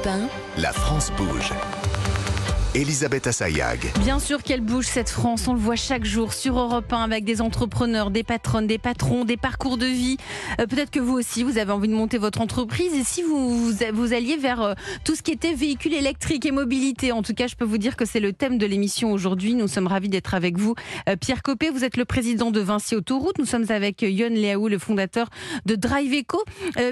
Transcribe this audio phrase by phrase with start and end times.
[0.00, 1.52] Europe 1, La France bouge.
[2.76, 3.80] Elisabeth Assayag.
[3.98, 7.24] Bien sûr qu'elle bouge cette France, on le voit chaque jour sur Europe 1 avec
[7.24, 10.18] des entrepreneurs, des patronnes, des patrons, des parcours de vie.
[10.60, 13.72] Euh, Peut-être que vous aussi, vous avez envie de monter votre entreprise et si vous,
[13.92, 17.48] vous, alliez vers euh, tout ce qui était véhicule électrique et mobilité, en tout cas,
[17.48, 19.54] je peux vous dire que c'est le thème de l'émission aujourd'hui.
[19.54, 20.76] Nous sommes ravis d'être avec vous.
[21.08, 23.38] Euh, Pierre Copé, vous êtes le président de Vinci Autoroute.
[23.40, 25.28] Nous sommes avec Yon Léaou, le fondateur
[25.66, 26.44] de Drive Eco.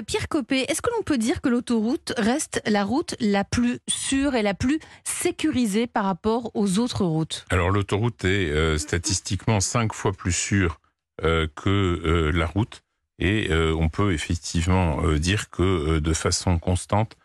[0.05, 4.35] Pierre Copé, est-ce que l'on peut dire que l'autoroute reste la route la plus sûre
[4.35, 7.45] et la plus sécurisée par rapport aux autres routes.
[7.49, 10.79] Alors l'autoroute est euh, statistiquement cinq fois plus sûre
[11.23, 12.83] euh, que euh, la route.
[13.21, 17.17] Et on peut effectivement dire que de façon constante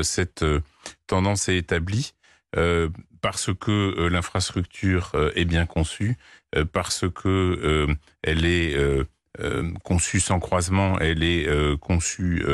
[0.00, 0.46] cette
[1.06, 2.14] tendance est établie
[3.20, 6.16] parce que l'infrastructure est bien conçue,
[6.72, 7.86] parce que
[8.22, 8.74] elle est
[9.84, 11.46] conçue sans croisement, elle est
[11.80, 12.46] conçue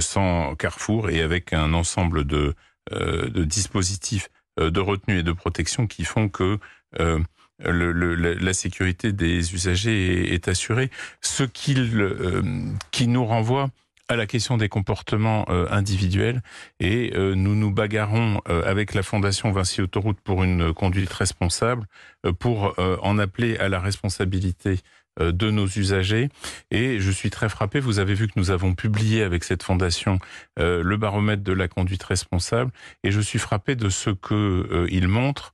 [0.00, 2.56] sans carrefour et avec un ensemble de,
[3.44, 6.58] dispositifs de retenue et de protection qui font que
[7.00, 10.90] euh, le, le, la, sécurité des usagers est, assurée.
[11.20, 12.42] Ce euh,
[12.90, 13.70] qui nous renvoie
[14.08, 16.42] à la question des comportements euh, individuels
[16.78, 21.86] et euh, nous nous bagarrons euh, avec la Fondation Vinci Autoroute pour une conduite responsable
[22.26, 26.28] euh, pour euh, en appeler à la responsabilité euh, de nos usagers.
[26.70, 30.18] Et je suis très frappé, vous avez vu que nous avons publié avec cette fondation
[30.58, 32.72] euh, le baromètre de la conduite responsable.
[33.02, 35.53] Et je suis frappé de ce que euh, montre.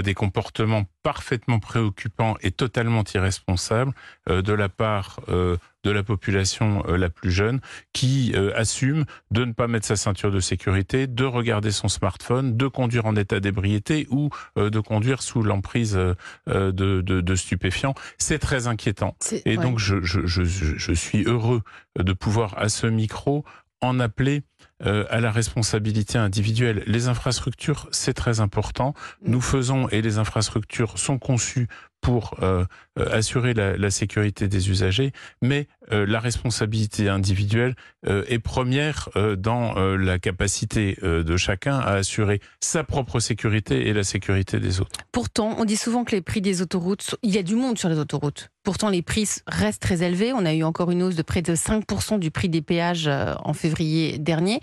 [0.00, 3.92] des comportements parfaitement préoccupants et totalement irresponsables
[4.28, 7.60] euh, de la part euh, de la population euh, la plus jeune
[7.92, 12.56] qui euh, assume de ne pas mettre sa ceinture de sécurité, de regarder son smartphone,
[12.56, 16.14] de conduire en état d'ébriété ou euh, de conduire sous l'emprise euh,
[16.48, 17.94] euh, de, de, de stupéfiants.
[18.16, 19.16] C'est très inquiétant.
[19.44, 19.62] Et ouais.
[19.62, 21.62] donc je, je, je, je suis heureux
[21.98, 23.44] de pouvoir à ce micro
[23.80, 24.42] en appeler
[24.84, 26.82] euh, à la responsabilité individuelle.
[26.86, 28.94] Les infrastructures, c'est très important.
[29.24, 31.68] Nous faisons et les infrastructures sont conçues
[32.02, 32.64] pour euh,
[32.98, 37.74] euh, assurer la, sécurité des usagers, mais euh, la responsabilité individuelle
[38.04, 44.58] est première dans la capacité de chacun à assurer sa propre sécurité et la sécurité
[44.58, 44.98] des autres.
[45.12, 47.88] Pourtant, on dit souvent que les prix des autoroutes, il y a du monde sur
[47.88, 48.50] les autoroutes.
[48.64, 50.32] Pourtant, les prix restent très élevés.
[50.32, 53.52] On a eu encore une hausse de près de 5% du prix des péages en
[53.52, 54.58] février dernier.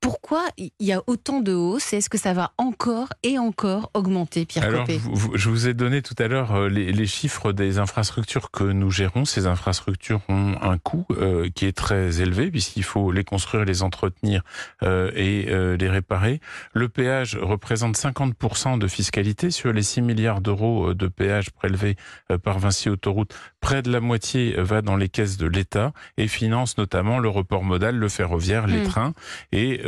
[0.00, 3.90] Pourquoi il y a autant de hausse et est-ce que ça va encore et encore
[3.94, 7.52] augmenter, Pierre Alors, vous- je vous ai donné tout à l'heure euh, les, les chiffres
[7.52, 9.24] des infrastructures que nous gérons.
[9.24, 13.82] Ces infrastructures ont un coût euh, qui est très élevé puisqu'il faut les construire, les
[13.82, 14.42] entretenir
[14.82, 16.40] euh, et euh, les réparer.
[16.72, 21.96] Le péage représente 50% de fiscalité sur les 6 milliards d'euros de péages prélevés
[22.44, 23.34] par Vinci Autoroute.
[23.60, 27.64] Près de la moitié va dans les caisses de l'État et finance notamment le report
[27.64, 28.88] modal, le ferroviaire, les Mm.
[28.88, 29.12] trains
[29.52, 29.80] et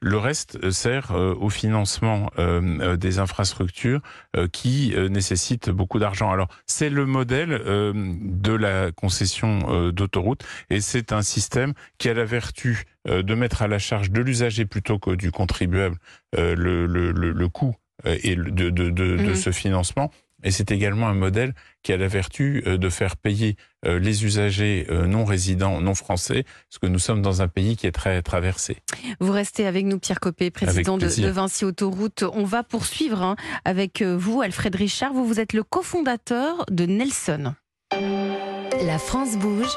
[0.00, 4.00] le reste euh, sert euh, au financement euh, euh, des infrastructures
[4.36, 6.30] euh, qui euh, nécessitent beaucoup d'argent.
[6.30, 12.08] Alors c'est le modèle euh, de la concession euh, d'autoroute et c'est un système qui
[12.08, 15.96] a la vertu euh, de mettre à la charge de l'usager plutôt que du contribuable
[16.36, 17.74] euh, le, le, le, le coût
[18.06, 19.34] euh, et de, de, de, de Mhm.
[19.34, 20.10] ce financement.
[20.42, 24.24] Et c'est également un modèle qui a la vertu euh, de faire payer euh, les
[24.24, 27.92] usagers euh, non résidents, non français, parce que nous sommes dans un pays qui est
[27.92, 28.76] très traversé.
[29.20, 32.22] Vous restez avec nous, Pierre Copé, président de, de Vinci Autoroute.
[32.22, 35.12] On va poursuivre hein, avec vous, Alfred Richard.
[35.12, 37.54] Vous, vous êtes le cofondateur de Nelson.
[37.92, 39.74] la France bouge,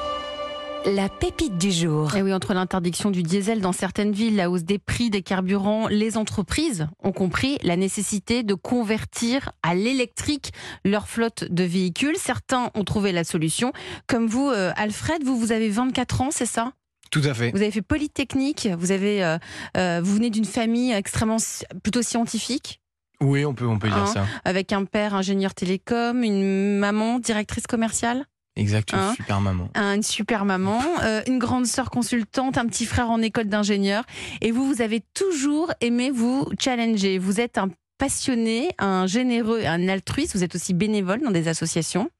[0.86, 2.14] la pépite du jour.
[2.16, 5.88] Et oui, entre l'interdiction du diesel dans certaines villes, la hausse des prix des carburants,
[5.88, 10.52] les entreprises ont compris la nécessité de convertir à l'électrique
[10.84, 12.16] leur flotte de véhicules.
[12.16, 13.72] Certains ont trouvé la solution.
[14.06, 16.72] Comme vous, euh, Alfred, vous, vous avez 24 ans, c'est ça?
[17.10, 17.50] Tout à fait.
[17.50, 19.36] Vous avez fait Polytechnique, vous, avez, euh,
[19.76, 21.38] euh, vous venez d'une famille extrêmement
[21.82, 22.80] plutôt scientifique,
[23.20, 24.06] Oui, on peut, on peut dire Hein?
[24.06, 24.26] ça.
[24.44, 28.24] avec un père ingénieur télécom, une maman directrice commerciale?
[28.56, 29.68] Exact, une Hein super maman.
[29.74, 34.04] un- une super maman, euh, une grande sœur consultante, un petit frère en école d'ingénieur.
[34.40, 37.18] Et vous, vous avez toujours aimé vous challenger.
[37.18, 37.68] Vous êtes un
[37.98, 40.34] passionné, un généreux un altruiste.
[40.34, 42.10] Vous êtes aussi bénévole dans des associations.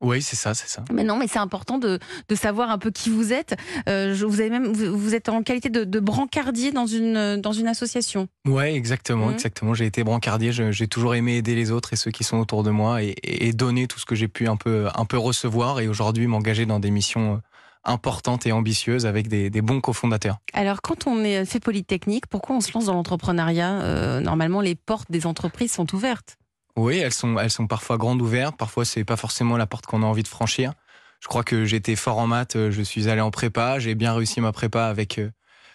[0.00, 0.84] Oui, c'est ça, c'est ça.
[0.92, 1.98] Mais non, mais c'est important de,
[2.28, 3.56] de savoir un peu qui vous êtes.
[3.88, 7.40] Euh, je- vous, avez même, vous, vous êtes en qualité de, de brancardier dans une,
[7.40, 8.28] dans une association.
[8.46, 9.32] Ouais, exactement, Mhm.
[9.34, 9.74] exactement.
[9.74, 12.70] J'ai été brancardier, j'ai toujours aimé aider les autres et ceux qui sont autour de
[12.70, 13.14] moi et,
[13.52, 16.78] donner tout ce que j'ai pu un peu, un peu recevoir et aujourd'hui m'engager dans
[16.78, 17.38] des missions euh,
[17.84, 20.36] importantes et ambitieuses avec des, des bons cofondateurs.
[20.52, 23.80] Alors, quand on est fait Polytechnique, pourquoi on se lance dans l'entrepreneuriat?
[23.82, 26.37] Euh, Normalement, les portes des entreprises sont ouvertes.
[26.78, 30.04] Oui, elles sont, elles sont parfois grandes ouvertes, parfois c'est pas forcément la porte qu'on
[30.04, 30.74] a envie de franchir.
[31.18, 34.14] Je crois que j'étais fort en maths, euh, je suis allé en prépa, j'ai bien
[34.14, 35.18] réussi ma prépa avec.
[35.18, 35.32] euh,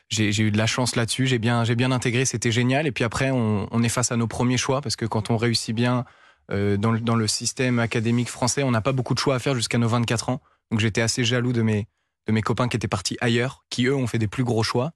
[0.07, 2.87] j'ai eu de la chance là-dessus, j'ai bien, bien intégré, c'était génial.
[2.87, 5.35] Et puis après, on, on, est face à nos premiers choix parce que quand on
[5.35, 6.05] réussit bien
[6.51, 9.39] euh, dans, le, dans, le, système académique français, on n'a pas beaucoup de choix à
[9.39, 10.41] faire jusqu'à nos 24 ans.
[10.71, 11.87] Donc j'étais assez jaloux de mes,
[12.27, 14.91] de mes copains qui étaient partis ailleurs, qui eux ont fait des plus gros choix.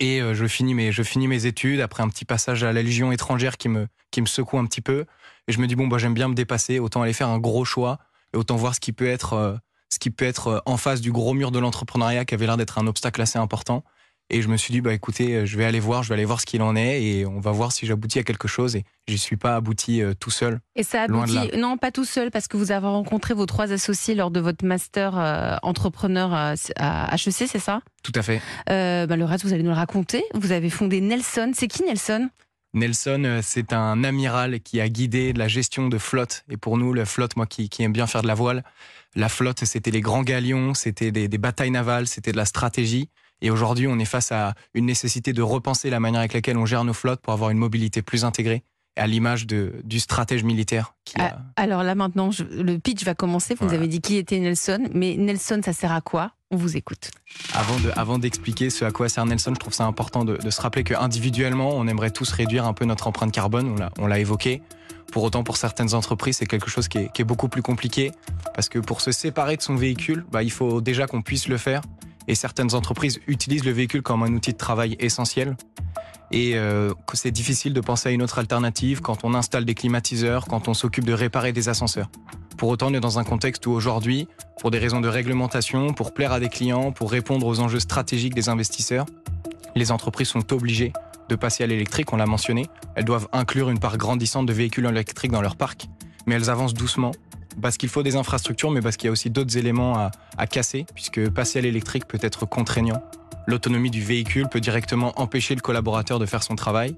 [0.00, 2.82] Et euh, je, finis mes, je finis mes études après un petit passage à la
[2.82, 5.06] Légion étrangère qui me, qui me secoue un petit peu.
[5.48, 7.64] Et je me dis, bon, bah, j'aime bien me dépasser, autant aller faire un gros
[7.64, 7.98] choix
[8.34, 9.56] et autant voir ce qui peut être, euh,
[9.88, 12.78] ce qui peut être en face du gros mur de l'entrepreneuriat qui avait l'air d'être
[12.78, 13.84] un obstacle assez important.
[14.28, 16.24] Et je me suis dit, bah écoutez, euh, je vais aller voir, je vais aller
[16.24, 18.74] voir ce qu'il en est et on va voir si j'aboutis à quelque chose.
[18.74, 20.58] Et j'y suis pas abouti euh, tout seul.
[20.74, 24.16] Et ça aboutit, non, pas tout seul, parce que vous avez rencontré vos trois associés
[24.16, 27.82] lors de votre master euh, entrepreneur à HEC, c'est ça?
[28.02, 28.42] Tout à fait.
[28.68, 30.24] Euh, bah, le reste, vous allez nous le raconter.
[30.34, 31.52] Vous avez fondé Nelson.
[31.54, 32.28] C'est qui Nelson?
[32.74, 36.44] Nelson, c'est un amiral qui a guidé la gestion de flotte.
[36.50, 38.64] Et pour nous, la flotte, moi qui, qui aime bien faire de la voile,
[39.14, 43.08] la flotte, c'était les grands galions, c'était des, des batailles navales, c'était de la stratégie.
[43.42, 46.66] Et aujourd'hui, on est face à une nécessité de repenser la manière avec laquelle on
[46.66, 48.62] gère nos flottes pour avoir une mobilité plus intégrée
[48.96, 50.94] à l'image du stratège militaire.
[51.04, 53.54] Qui ah, Alors là maintenant, le pitch va commencer.
[53.54, 56.32] Vous nous avez dit qui était Nelson, mais Nelson, ça sert à quoi?
[56.50, 57.10] On vous écoute.
[57.54, 60.60] Avant, de, avant d'expliquer ce à quoi sert Nelson, je trouve ça important de, se
[60.60, 63.68] rappeler qu'individuellement, on aimerait tous réduire un peu notre empreinte carbone.
[63.68, 64.62] On l'a, on l'a évoqué.
[65.12, 68.12] Pour autant, pour certaines entreprises, c'est quelque chose qui est, qui est, beaucoup plus compliqué
[68.54, 71.58] parce que pour se séparer de son véhicule, bah, il faut déjà qu'on puisse le
[71.58, 71.82] faire
[72.28, 75.56] et certaines entreprises utilisent le véhicule comme un outil de travail essentiel.
[76.32, 80.46] Et euh, c'est difficile de penser à une autre alternative quand on installe des climatiseurs,
[80.46, 82.08] quand on s'occupe de réparer des ascenseurs.
[82.56, 84.26] Pour autant, on est dans un contexte où aujourd'hui,
[84.60, 88.34] pour des raisons de réglementation, pour plaire à des clients, pour répondre aux enjeux stratégiques
[88.34, 89.06] des investisseurs,
[89.74, 90.92] les entreprises sont obligées
[91.28, 92.66] de passer à l'électrique, on l'a mentionné.
[92.94, 95.88] Elles doivent inclure une part grandissante de véhicules électriques dans leur parc,
[96.26, 97.12] mais elles avancent doucement
[97.60, 100.86] parce qu'il faut des infrastructures, mais parce qu'il y a aussi d'autres éléments à, casser,
[100.94, 103.02] puisque passer à l'électrique peut être contraignant.
[103.46, 106.96] L'autonomie du véhicule peut directement empêcher le collaborateur de faire son travail.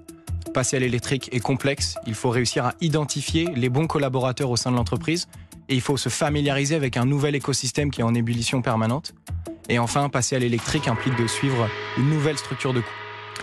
[0.55, 4.71] Passer à l'électrique est complexe, il faut réussir à identifier les bons collaborateurs au sein
[4.71, 5.29] de l'entreprise,
[5.69, 9.15] et il faut se familiariser avec un nouvel écosystème qui est en ébullition permanente.
[9.69, 12.87] Et enfin, passer à l'électrique implique de suivre une nouvelle structure de coût.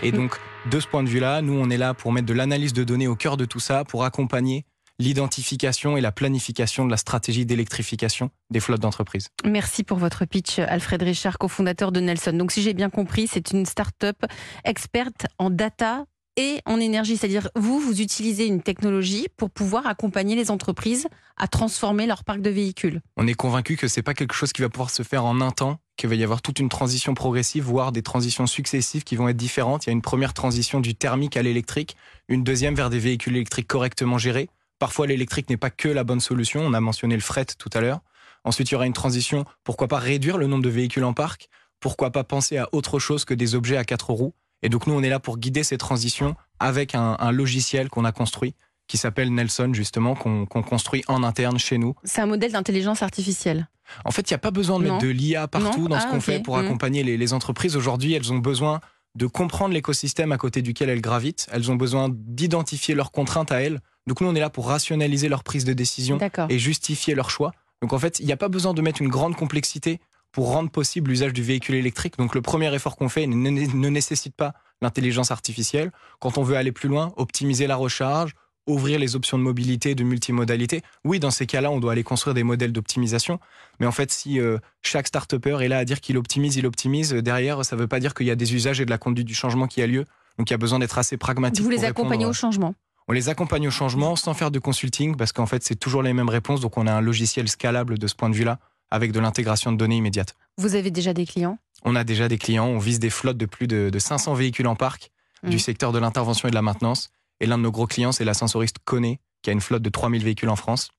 [0.02, 0.40] Et donc,
[0.70, 3.06] de ce point de vue-là, nous, on est là pour mettre de l'analyse de données
[3.06, 4.64] au cœur de tout ça, pour accompagner
[4.98, 9.28] l'identification et la planification de la stratégie d'électrification des flottes d'entreprises.
[9.44, 12.32] Merci pour votre pitch, Alfred Richard, cofondateur de Nelson.
[12.32, 14.16] Donc, si j'ai bien compris, c'est une start-up
[14.64, 17.16] experte en data et en énergie.
[17.16, 22.40] C'est-à-dire, vous, vous utilisez une technologie pour pouvoir accompagner les entreprises à transformer leur parc
[22.40, 23.00] de véhicules.
[23.16, 25.50] On est convaincu que c'est pas quelque chose qui va pouvoir se faire en un
[25.50, 29.28] temps, qu'il va y avoir toute une transition progressive, voire des transitions successives qui vont
[29.28, 29.86] être différentes.
[29.86, 31.96] Il y a une première transition du thermique à l'électrique,
[32.28, 36.20] une deuxième vers des véhicules électriques correctement gérés, Parfois, l'électrique n'est pas que la bonne
[36.20, 36.60] solution.
[36.60, 38.00] On a mentionné le fret tout à l'heure.
[38.44, 39.44] Ensuite, il y aura une transition.
[39.64, 41.48] Pourquoi pas réduire le nombre de véhicules en parc?
[41.80, 44.34] Pourquoi pas penser à autre chose que des objets à quatre roues?
[44.62, 48.12] Et donc, nous, on est là pour guider ces transitions avec un, logiciel qu'on a
[48.12, 48.54] construit
[48.86, 51.94] qui s'appelle Nelson, justement, qu'on construit en interne chez nous.
[52.04, 53.68] C'est un modèle d'intelligence artificielle.
[54.04, 56.10] En fait, il n'y a pas besoin de mettre de l'IA partout dans ce ah,
[56.10, 56.64] qu'on fait pour mmh.
[56.64, 57.76] accompagner les, les entreprises.
[57.76, 58.80] Aujourd'hui, elles ont besoin
[59.14, 61.46] de comprendre l'écosystème à côté duquel elles gravitent.
[61.52, 65.28] Elles ont besoin d'identifier leurs contraintes à elles donc nous, on est là pour rationaliser
[65.28, 66.18] leur prise de décision
[66.48, 67.52] et justifier leur choix.
[67.82, 70.00] Donc en fait, il n'y a pas besoin de mettre une grande complexité
[70.32, 72.16] pour rendre possible l'usage du véhicule électrique.
[72.18, 75.90] Donc le premier effort qu'on fait ne, ne nécessite pas l'intelligence artificielle.
[76.20, 78.34] Quand on veut aller plus loin, optimiser la recharge,
[78.66, 80.82] ouvrir les options de mobilité, de multimodalité.
[81.04, 83.38] Oui, dans ces cas-là, on doit aller construire des modèles d'optimisation.
[83.80, 87.12] Mais en fait, si euh, chaque start-upper est là à dire qu'il optimise, il optimise,
[87.12, 89.26] derrière, ça ne veut pas dire qu'il y a des usages et de la conduite
[89.26, 90.04] du changement qui a lieu.
[90.38, 91.64] Donc il y a besoin d'être assez pragmatique.
[91.64, 92.74] Vous les accompagnez au changement
[93.08, 96.12] on les accompagne au changement sans faire de consulting parce qu'en fait, c'est toujours les
[96.12, 96.60] mêmes réponses.
[96.60, 98.58] Donc, on a un logiciel scalable de ce point de vue-là
[98.90, 100.34] avec de l'intégration de données immédiate.
[100.58, 101.58] Vous avez déjà des clients?
[101.84, 102.66] On a déjà des clients.
[102.66, 105.10] On vise des flottes de plus de, 500 véhicules en parc
[105.44, 105.60] du mmh.
[105.60, 107.10] secteur de l'intervention et de la maintenance.
[107.40, 110.24] Et l'un de nos gros clients, c'est l'ascensoriste Kone, qui a une flotte de 3000
[110.24, 110.90] véhicules en France,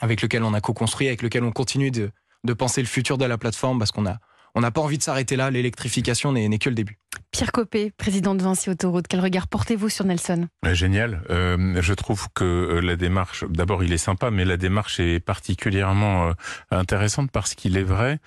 [0.00, 2.10] avec lequel on a co-construit, avec lequel on continue de,
[2.44, 4.18] de penser le futur de la plateforme parce qu'on a,
[4.54, 5.50] on n'a pas envie de s'arrêter là.
[5.50, 6.98] L'électrification n'est que le début.
[7.30, 10.48] Pierre Copé, président de Vinci Autoroute, quel regard portez-vous sur Nelson?
[10.72, 11.22] Génial.
[11.30, 15.18] Euh, je trouve que euh, la démarche, d'abord il est sympa, mais la démarche est
[15.18, 16.32] particulièrement euh,
[16.70, 18.18] intéressante parce qu'il est vrai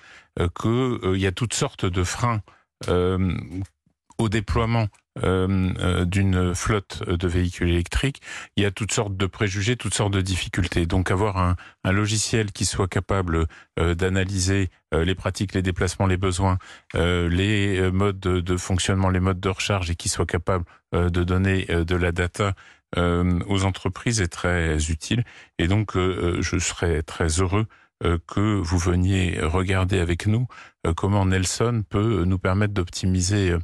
[0.60, 2.42] qu'il y a toutes sortes de freins
[4.18, 8.20] au déploiement euh, euh, d'une flotte de véhicules électriques,
[8.56, 10.86] il y a toutes sortes de préjugés, toutes sortes de difficultés.
[10.86, 13.46] Donc avoir un, un logiciel qui soit capable
[13.78, 16.58] euh, d'analyser les pratiques, les déplacements, les besoins,
[16.94, 21.96] les modes de, fonctionnement, les modes de recharge et qui soit capable de donner de
[21.96, 22.54] la data
[22.96, 25.24] aux entreprises est très utile.
[25.58, 27.66] Et donc je serais très heureux
[28.26, 30.46] que vous veniez regarder avec nous
[30.96, 33.56] comment Nelson peut nous permettre d'optimiser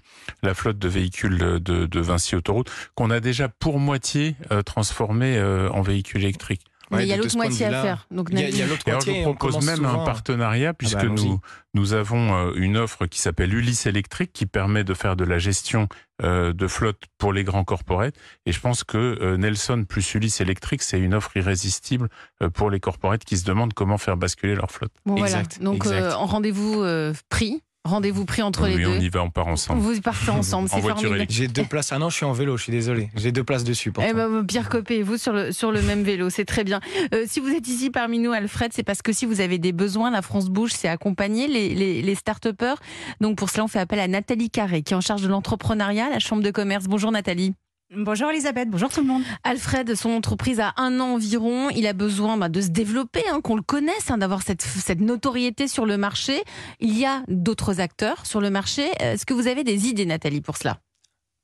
[0.43, 5.83] la flotte de véhicules de, de Vinci Autoroute qu'on a déjà pour moitié transformé en
[5.83, 6.72] véhicules électriques.
[6.93, 8.07] Mais il y a l'autre moitié à faire.
[8.11, 9.23] Donc, il y a, l'autre moitié.
[9.23, 11.41] Je vous propose même un partenariat ah puisque bah, nous,
[11.75, 15.39] nous avons euh, une offre qui s'appelle Ulysse électrique qui permet de faire de la
[15.39, 15.89] gestion
[16.23, 18.15] euh, de flotte pour les grands corporates.
[18.47, 22.09] Et je pense que euh, Nelson plus Ulysse électrique, c'est une offre irrésistible
[22.55, 24.93] pour les corporates qui se demandent comment faire basculer leur flotte.
[25.17, 25.63] exact.
[25.63, 26.85] Donc, en rendez-vous
[27.29, 28.87] pris Rendez-vous pris entre les deux.
[28.87, 29.81] on y va, on part ensemble.
[29.81, 31.27] Vous partez ensemble, c'est formidable.
[31.29, 31.91] J'ai deux places.
[31.93, 33.11] Ah non, je suis en vélo, je suis désolé.
[33.17, 33.93] J'ai deux places dessus.
[34.01, 36.81] Eh ben, Pierre Copé et vous sur le, sur le même vélo, c'est très bien.
[37.13, 39.73] Euh, si vous êtes ici parmi nous, Alfred, c'est parce que si vous avez des
[39.73, 42.77] besoins, la France Bouge, c'est accompagner les, les, les start-upers.
[43.21, 46.07] Donc pour cela, on fait appel à Nathalie Carré, qui est en charge de l'entrepreneuriat
[46.07, 46.85] à la Chambre de commerce.
[46.85, 47.55] Bonjour Nathalie.
[47.95, 49.23] Bonjour Elisabeth, bonjour tout le monde.
[49.45, 53.43] Alfred, son entreprise a un an environ, il a besoin bah, de se développer, hein,
[53.43, 56.43] qu'on le connaisse, hein, d'avoir cette, cette notoriété sur le marché.
[56.81, 58.89] Il y a d'autres acteurs sur le marché.
[58.99, 60.79] Est-ce que vous avez des idées, Nathalie, pour cela?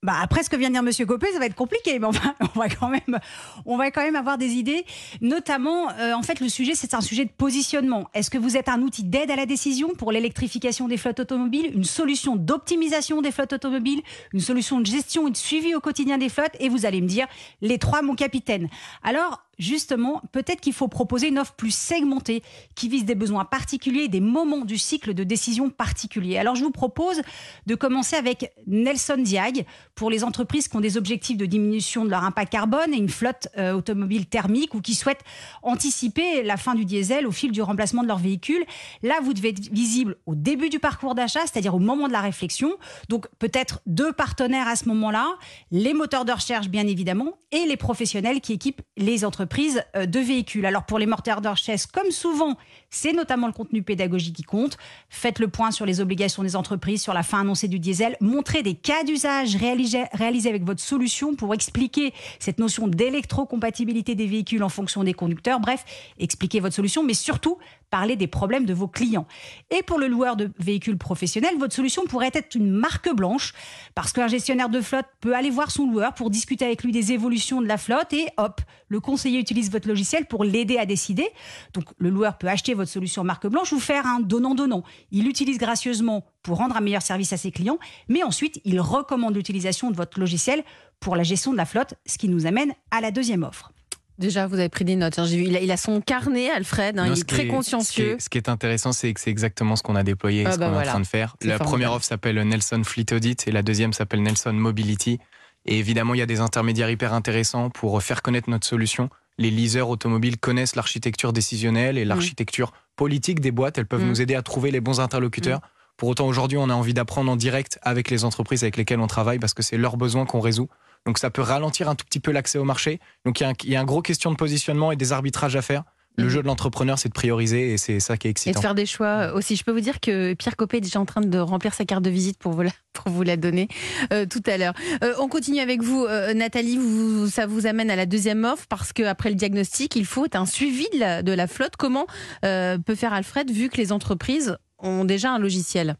[0.02, 2.10] Bah après ce que vient de dire Monsieur Copé, ça va être compliqué, mais on
[2.10, 3.18] va, on va quand même,
[3.66, 4.84] on va quand même avoir des idées.
[5.20, 8.08] Notamment, euh, en fait, le sujet, c'est un sujet de positionnement.
[8.14, 11.72] Est-ce que vous êtes un outil d'aide à la décision pour l'électrification des flottes automobiles,
[11.74, 14.02] une solution d'optimisation des flottes automobiles,
[14.32, 16.56] une solution de gestion et de suivi au quotidien des flottes?
[16.60, 17.26] Et vous allez me dire,
[17.60, 18.68] les trois, mon capitaine.
[19.02, 22.42] Alors, justement, peut-être qu'il faut proposer une offre plus segmentée
[22.74, 26.38] qui vise des besoins particuliers, des moments du cycle de décision particuliers.
[26.38, 27.22] Alors, je vous propose
[27.66, 32.10] de commencer avec Nelson Diag pour les entreprises qui ont des objectifs de diminution de
[32.10, 35.24] leur impact carbone et une flotte euh, automobile thermique ou qui souhaitent
[35.62, 38.64] anticiper la fin du diesel au fil du remplacement de leur véhicule.
[39.02, 42.20] Là, vous devez être visible au début du parcours d'achat, c'est-à-dire au moment de la
[42.20, 42.76] réflexion.
[43.08, 45.26] Donc, peut-être deux partenaires à ce moment-là,
[45.72, 49.47] les moteurs de recherche, bien évidemment, et les professionnels qui équipent les entreprises
[49.96, 50.66] euh, de véhicules.
[50.66, 52.56] Alors pour les morteurs d'orchestre, comme souvent,
[52.90, 54.76] c'est notamment le contenu pédagogique qui compte.
[55.08, 58.16] Faites le point sur les obligations des entreprises, sur la fin annoncée du diesel.
[58.20, 64.62] Montrez des cas d'usage réalisés avec votre solution pour expliquer cette notion d'électrocompatibilité des véhicules
[64.62, 65.60] en fonction des conducteurs.
[65.60, 65.84] Bref,
[66.18, 67.58] expliquez votre solution, mais surtout
[67.90, 69.26] parler des problèmes de vos clients.
[69.70, 73.52] Et pour le loueur de véhicules professionnels, votre solution pourrait être une marque blanche,
[73.94, 77.12] parce qu'un gestionnaire de flotte peut aller voir son loueur pour discuter avec lui des
[77.12, 81.28] évolutions de la flotte et hop, le conseiller utilise votre logiciel pour l'aider à décider.
[81.74, 84.82] Donc le loueur peut acheter votre solution marque blanche ou faire un donnant-donnant.
[85.10, 87.78] Il l'utilise gracieusement pour rendre un meilleur service à ses clients,
[88.08, 90.64] mais ensuite il recommande l'utilisation de votre logiciel
[91.00, 93.72] pour la gestion de la flotte, ce qui nous amène à la deuxième offre.
[94.18, 95.18] Déjà, vous avez pris des notes.
[95.18, 95.26] Hein.
[95.26, 96.98] il, a, il, a, son carnet, Alfred.
[96.98, 97.06] Hein.
[97.06, 98.16] il est très consciencieux.
[98.18, 100.68] Ce qui est, intéressant, c'est que c'est exactement ce qu'on a déployé, ah ce bah
[100.68, 101.36] qu'on est en train de faire.
[101.42, 105.20] La première offre s'appelle Nelson Fleet Audit et la deuxième s'appelle Nelson Mobility.
[105.66, 109.08] Et évidemment, il y a des intermédiaires hyper intéressants pour faire connaître notre solution.
[109.38, 112.08] Les leasers automobiles connaissent l'architecture décisionnelle et mm.
[112.08, 113.78] l'architecture politique des boîtes.
[113.78, 114.08] Elles peuvent mm.
[114.08, 115.58] nous aider à trouver les bons interlocuteurs.
[115.58, 115.68] Mm.
[115.96, 119.06] Pour autant, aujourd'hui, on a envie d'apprendre en direct avec les entreprises avec lesquelles on
[119.06, 120.68] travaille parce que c'est leurs besoins qu'on résout.
[121.06, 123.00] Donc ça peut ralentir un tout petit peu l'accès au marché.
[123.24, 125.12] Donc il y, a un, il y a un gros question de positionnement et des
[125.12, 125.84] arbitrages à faire.
[126.18, 126.30] Le mhm.
[126.30, 128.50] jeu de l'entrepreneur, c'est de prioriser et c'est ça qui est excitant.
[128.50, 129.54] Et de faire des choix aussi.
[129.54, 132.02] Je peux vous dire que Pierre Copé est déjà en train de remplir sa carte
[132.02, 133.68] de visite pour vous la, pour vous la donner
[134.12, 134.74] euh, tout à l'heure.
[135.04, 136.76] Euh, on continue avec vous, euh, Nathalie.
[136.76, 140.44] Vous, ça vous amène à la deuxième offre parce qu'après le diagnostic, il faut un
[140.44, 141.76] suivi de la, de la flotte.
[141.76, 142.06] Comment
[142.42, 145.96] peut faire Alfred vu que les entreprises ont déjà un logiciel?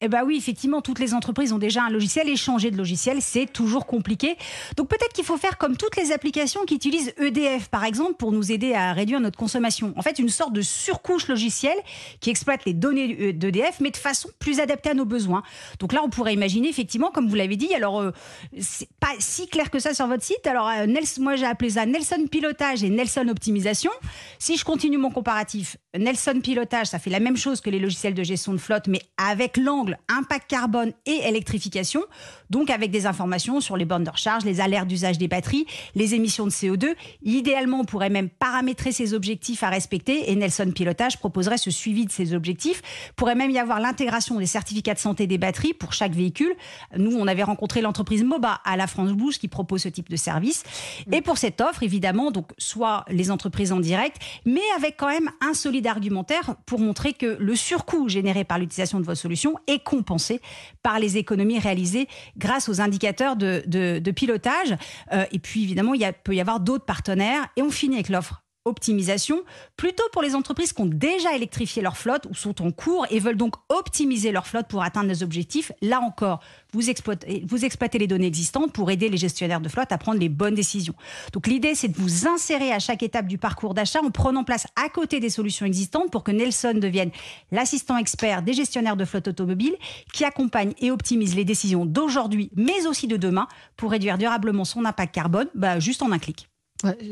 [0.00, 3.20] Eh bien oui, effectivement, toutes les entreprises ont déjà un logiciel et changer de logiciel,
[3.20, 4.36] c'est toujours compliqué.
[4.76, 8.32] Donc peut-être qu'il faut faire comme toutes les applications qui utilisent EDF, par exemple, pour
[8.32, 9.92] nous aider à réduire notre consommation.
[9.96, 11.76] En fait, une sorte de surcouche logicielle
[12.20, 15.42] qui exploite les données d'EDF, mais de façon plus adaptée à nos besoins.
[15.78, 18.12] Donc là, on pourrait imaginer, effectivement, comme vous l'avez dit, alors euh,
[18.58, 20.46] c'est pas si clair que ça sur votre site.
[20.46, 20.86] Alors euh,
[21.18, 23.90] moi, j'ai appelé ça Nelson Pilotage et Nelson Optimisation.
[24.38, 28.14] Si je continue mon comparatif, Nelson Pilotage, ça fait la même chose que les logiciels
[28.14, 32.02] de gestion de flotte, mais avec l'angle impact carbone et électrification,
[32.50, 36.14] donc avec des informations sur les bornes de recharge, les alertes d'usage des batteries, les
[36.14, 36.94] émissions de CO2.
[37.22, 42.06] Idéalement, on pourrait même paramétrer ces objectifs à respecter et Nelson Pilotage proposerait ce suivi
[42.06, 42.82] de ces objectifs.
[43.16, 46.54] Pourrait même y avoir l'intégration des certificats de santé des batteries pour chaque véhicule.
[46.96, 50.16] Nous, on avait rencontré l'entreprise MOBA à la France Bouge qui propose ce type de
[50.16, 50.64] service.
[51.12, 55.30] Et pour cette offre, évidemment, donc soit les entreprises en direct, mais avec quand même
[55.40, 59.79] un solide argumentaire pour montrer que le surcoût généré par l'utilisation de vos solutions est
[59.84, 60.40] compensé
[60.82, 64.76] par les économies réalisées grâce aux indicateurs de, pilotage.
[65.12, 67.48] Euh, et puis évidemment, il peut y avoir d'autres partenaires.
[67.56, 69.42] Et on finit avec l'offre optimisation,
[69.76, 73.18] plutôt pour les entreprises qui ont déjà électrifié leur flotte ou sont en cours et
[73.18, 75.72] veulent donc optimiser leur flotte pour atteindre les objectifs.
[75.80, 76.40] Là encore,
[76.74, 80.20] vous exploitez, vous exploitez les données existantes pour aider les gestionnaires de flotte à prendre
[80.20, 80.94] les bonnes décisions.
[81.32, 84.66] Donc l'idée, c'est de vous insérer à chaque étape du parcours d'achat en prenant place
[84.76, 87.10] à côté des solutions existantes pour que Nelson devienne
[87.52, 89.74] l'assistant expert des gestionnaires de flotte automobile
[90.12, 93.48] qui accompagne et optimise les décisions d'aujourd'hui, mais aussi de demain
[93.78, 96.49] pour réduire durablement son impact carbone, bah, juste en un clic.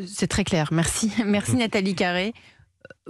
[0.07, 0.69] C'est très clair.
[0.73, 2.33] Merci, merci Nathalie Carré.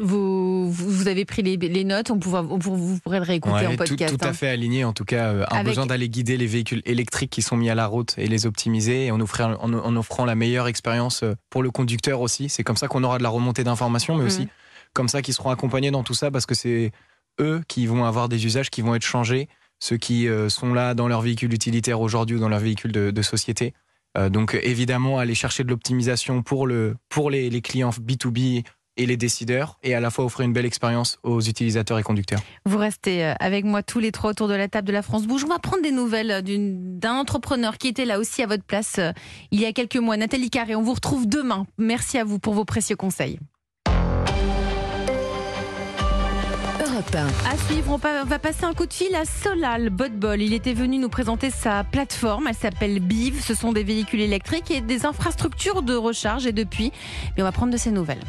[0.00, 3.76] Vous, avez pris les, les notes, on pourra, on vous pourrez le réécouter en Ouais,
[3.76, 4.16] tout, podcast.
[4.18, 4.32] tout à hein.
[4.32, 4.84] fait aligné.
[4.84, 7.68] En tout cas, euh, un Avec- besoin d'aller guider les véhicules électriques qui sont mis
[7.68, 11.22] à la route et les optimiser et en offrant, en, en offrant la meilleure expérience
[11.24, 12.48] euh, pour le conducteur aussi.
[12.48, 14.48] C'est comme ça qu'on aura de la remontée d'informations, mais aussi Mhm.
[14.94, 16.92] comme ça qu'ils seront accompagnés dans tout ça parce que c'est
[17.40, 19.48] eux qui vont avoir des usages qui vont être changés,
[19.80, 23.10] ceux qui euh, sont là dans leur véhicule utilitaire aujourd'hui ou dans leur véhicule de,
[23.10, 23.74] de société.
[24.16, 28.64] Euh, donc évidemment, aller chercher de l'optimisation pour, le, pour les, clients B2B
[28.96, 32.40] et les décideurs et à la fois offrir une belle expérience aux utilisateurs et conducteurs.
[32.64, 35.26] Vous restez euh, avec moi tous les trois autour de la table de la France
[35.26, 35.44] Bouge.
[35.44, 38.98] On va prendre des nouvelles euh, d'un entrepreneur qui était là aussi à votre place
[39.50, 40.74] il y a quelques mois, Nathalie Carré.
[40.74, 41.66] On vous retrouve demain.
[41.76, 43.38] Merci à vous pour vos précieux conseils.
[46.98, 47.26] Europe 1.
[47.48, 50.42] À suivre, on va passer un coup de fil à Solal Botbol.
[50.42, 52.48] Il était venu nous présenter sa plateforme.
[52.48, 53.40] Elle s'appelle BIV.
[53.40, 56.46] Ce sont des véhicules électriques et des infrastructures de recharge.
[56.46, 56.92] Et depuis,
[57.36, 58.24] mais on va prendre de ses nouvelles.